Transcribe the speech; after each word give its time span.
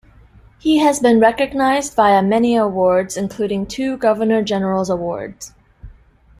He 0.57 0.79
has 0.79 0.99
been 0.99 1.19
recognised 1.19 1.93
via 1.93 2.23
many 2.23 2.55
awards, 2.55 3.15
including 3.15 3.67
two 3.67 3.97
Governor 3.97 4.41
General's 4.41 4.89
Awards. 4.89 5.53